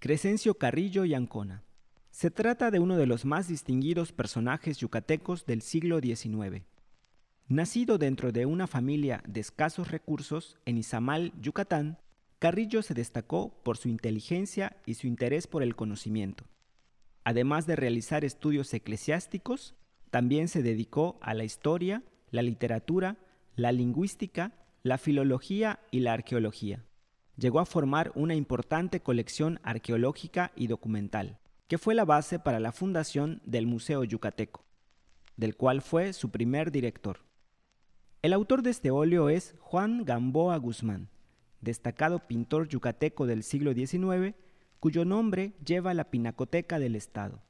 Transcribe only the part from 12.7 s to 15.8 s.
se destacó por su inteligencia y su interés por el